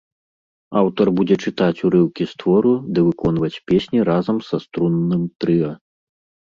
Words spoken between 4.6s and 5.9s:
струнным трыа.